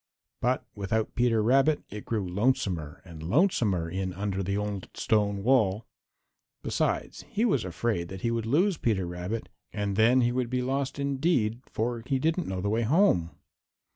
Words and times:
But 0.41 0.65
without 0.73 1.13
Peter 1.13 1.43
Rabbit 1.43 1.83
it 1.91 2.05
grew 2.05 2.27
lonesomer 2.27 3.03
and 3.05 3.21
lonesomer 3.21 3.87
in 3.87 4.13
under 4.15 4.41
the 4.41 4.57
old 4.57 4.89
stone 4.95 5.43
wall. 5.43 5.85
Besides, 6.63 7.23
he 7.29 7.45
was 7.45 7.63
afraid 7.63 8.07
that 8.07 8.21
he 8.21 8.31
would 8.31 8.47
lose 8.47 8.77
Peter 8.79 9.05
Rabbit, 9.05 9.47
and 9.71 9.95
then 9.95 10.21
he 10.21 10.31
would 10.31 10.49
be 10.49 10.63
lost 10.63 10.97
indeed, 10.97 11.61
for 11.67 12.01
he 12.07 12.17
didn't 12.17 12.47
know 12.47 12.61
the 12.61 12.67
way 12.69 12.81
home. 12.81 13.29